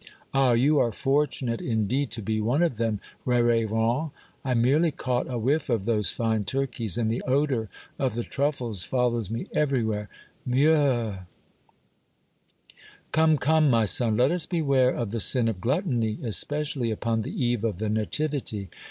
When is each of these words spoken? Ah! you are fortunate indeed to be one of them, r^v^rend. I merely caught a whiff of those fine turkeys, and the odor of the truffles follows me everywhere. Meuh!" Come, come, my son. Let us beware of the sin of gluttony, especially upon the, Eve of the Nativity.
Ah! 0.33 0.53
you 0.53 0.79
are 0.79 0.91
fortunate 0.91 1.61
indeed 1.61 2.09
to 2.09 2.23
be 2.23 2.41
one 2.41 2.63
of 2.63 2.77
them, 2.77 2.99
r^v^rend. 3.23 4.09
I 4.43 4.55
merely 4.55 4.89
caught 4.89 5.29
a 5.29 5.37
whiff 5.37 5.69
of 5.69 5.85
those 5.85 6.09
fine 6.11 6.43
turkeys, 6.43 6.97
and 6.97 7.11
the 7.11 7.21
odor 7.21 7.69
of 7.99 8.15
the 8.15 8.23
truffles 8.23 8.83
follows 8.83 9.29
me 9.29 9.45
everywhere. 9.53 10.09
Meuh!" 10.43 11.25
Come, 13.11 13.37
come, 13.37 13.69
my 13.69 13.85
son. 13.85 14.17
Let 14.17 14.31
us 14.31 14.47
beware 14.47 14.89
of 14.89 15.11
the 15.11 15.19
sin 15.19 15.47
of 15.47 15.61
gluttony, 15.61 16.17
especially 16.23 16.89
upon 16.89 17.21
the, 17.21 17.45
Eve 17.45 17.63
of 17.63 17.77
the 17.77 17.87
Nativity. 17.91 18.69